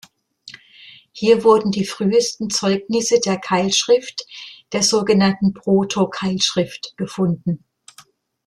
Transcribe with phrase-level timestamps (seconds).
[1.11, 4.25] Hier wurden die frühesten Zeugnisse der Keilschrift,
[4.73, 7.63] der sogenannten Proto-Keilschrift gefunden.